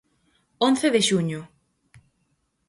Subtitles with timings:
[0.67, 1.41] Once de xuño.